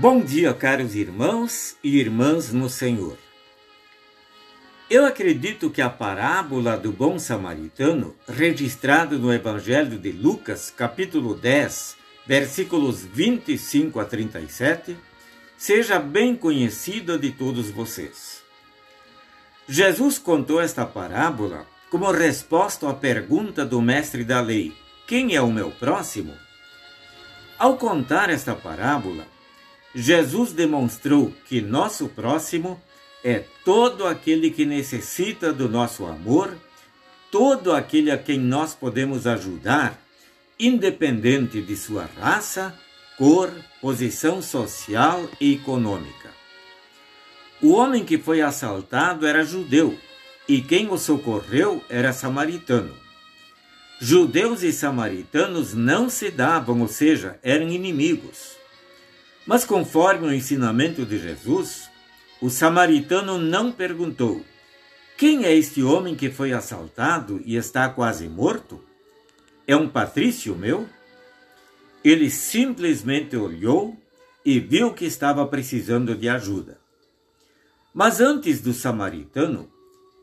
[0.00, 3.18] Bom dia, caros irmãos e irmãs no Senhor.
[4.88, 11.96] Eu acredito que a parábola do bom samaritano, registrada no Evangelho de Lucas, capítulo 10,
[12.24, 14.96] versículos 25 a 37,
[15.56, 18.40] seja bem conhecida de todos vocês.
[19.68, 24.72] Jesus contou esta parábola como resposta à pergunta do mestre da lei:
[25.08, 26.34] Quem é o meu próximo?
[27.58, 29.26] Ao contar esta parábola,
[29.94, 32.80] Jesus demonstrou que nosso próximo
[33.24, 36.56] é todo aquele que necessita do nosso amor,
[37.30, 40.00] todo aquele a quem nós podemos ajudar,
[40.58, 42.74] independente de sua raça,
[43.16, 46.30] cor, posição social e econômica.
[47.60, 49.98] O homem que foi assaltado era judeu
[50.48, 52.94] e quem o socorreu era samaritano.
[54.00, 58.56] Judeus e samaritanos não se davam, ou seja, eram inimigos.
[59.48, 61.88] Mas conforme o ensinamento de Jesus,
[62.38, 64.44] o samaritano não perguntou:
[65.16, 68.78] Quem é este homem que foi assaltado e está quase morto?
[69.66, 70.86] É um patrício meu?
[72.04, 73.96] Ele simplesmente olhou
[74.44, 76.78] e viu que estava precisando de ajuda.
[77.94, 79.66] Mas antes do samaritano,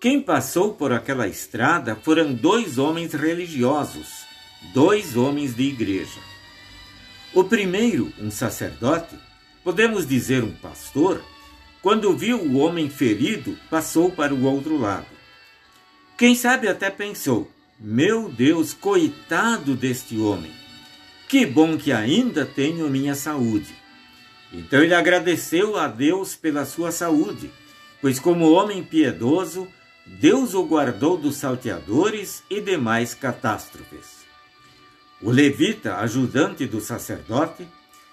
[0.00, 4.24] quem passou por aquela estrada foram dois homens religiosos,
[4.72, 6.37] dois homens de igreja.
[7.34, 9.14] O primeiro, um sacerdote,
[9.62, 11.22] podemos dizer um pastor,
[11.82, 15.06] quando viu o homem ferido, passou para o outro lado.
[16.16, 20.50] Quem sabe até pensou: Meu Deus, coitado deste homem!
[21.28, 23.76] Que bom que ainda tenho minha saúde.
[24.50, 27.50] Então ele agradeceu a Deus pela sua saúde,
[28.00, 29.68] pois, como homem piedoso,
[30.06, 34.17] Deus o guardou dos salteadores e demais catástrofes.
[35.20, 37.66] O levita, ajudante do sacerdote,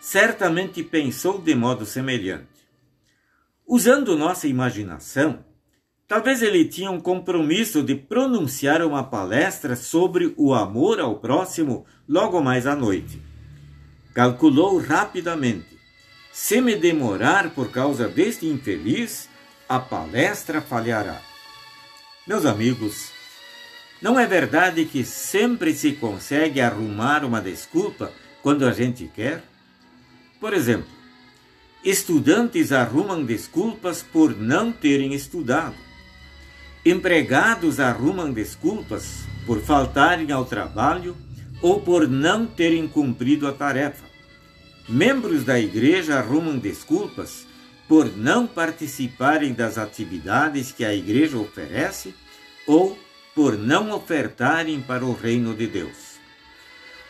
[0.00, 2.48] certamente pensou de modo semelhante.
[3.66, 5.44] Usando nossa imaginação,
[6.08, 12.40] talvez ele tinha um compromisso de pronunciar uma palestra sobre o amor ao próximo logo
[12.40, 13.22] mais à noite.
[14.12, 15.78] Calculou rapidamente:
[16.32, 19.28] se me demorar por causa deste infeliz,
[19.68, 21.20] a palestra falhará.
[22.26, 23.12] Meus amigos,
[24.00, 29.42] não é verdade que sempre se consegue arrumar uma desculpa quando a gente quer?
[30.40, 30.88] Por exemplo,
[31.84, 35.74] estudantes arrumam desculpas por não terem estudado.
[36.84, 41.16] Empregados arrumam desculpas por faltarem ao trabalho
[41.60, 44.04] ou por não terem cumprido a tarefa.
[44.88, 47.46] Membros da igreja arrumam desculpas
[47.88, 52.14] por não participarem das atividades que a igreja oferece
[52.66, 52.96] ou
[53.34, 56.18] por não ofertarem para o reino de Deus.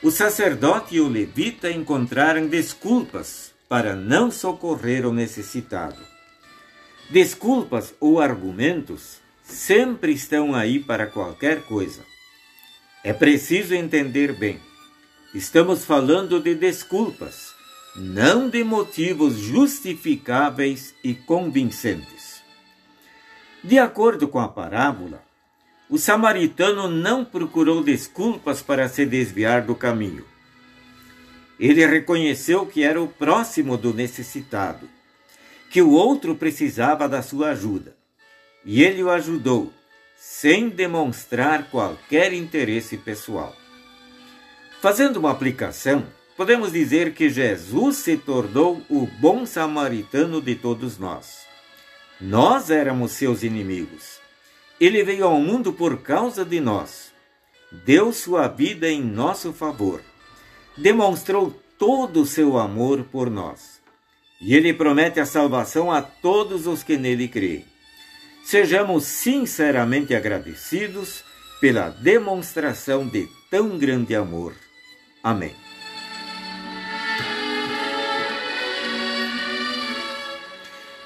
[0.03, 5.99] O sacerdote e o levita encontraram desculpas para não socorrer o necessitado.
[7.11, 12.03] Desculpas ou argumentos sempre estão aí para qualquer coisa.
[13.03, 14.61] É preciso entender bem.
[15.35, 17.53] Estamos falando de desculpas,
[17.97, 22.43] não de motivos justificáveis e convincentes.
[23.63, 25.23] De acordo com a parábola,
[25.91, 30.25] o samaritano não procurou desculpas para se desviar do caminho.
[31.59, 34.89] Ele reconheceu que era o próximo do necessitado,
[35.71, 37.97] que o outro precisava da sua ajuda,
[38.65, 39.73] e ele o ajudou,
[40.17, 43.57] sem demonstrar qualquer interesse pessoal.
[44.81, 46.07] Fazendo uma aplicação,
[46.37, 51.47] podemos dizer que Jesus se tornou o bom samaritano de todos nós.
[52.21, 54.19] Nós éramos seus inimigos
[54.81, 57.13] ele veio ao mundo por causa de nós.
[57.85, 60.01] Deu sua vida em nosso favor.
[60.77, 63.81] Demonstrou todo o seu amor por nós.
[64.41, 67.65] E ele promete a salvação a todos os que nele creem.
[68.45, 71.25] Sejamos sinceramente agradecidos
[71.61, 74.55] pela demonstração de tão grande amor.
[75.23, 75.55] Amém.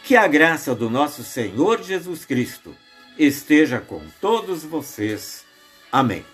[0.04, 2.76] Que a graça do nosso Senhor Jesus Cristo
[3.18, 5.44] esteja com todos vocês.
[5.90, 6.24] Amém.